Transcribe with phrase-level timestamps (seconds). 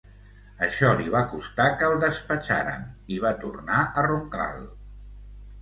[0.67, 4.69] Això li va costar que el despatxaren, i va tornar a Roncal.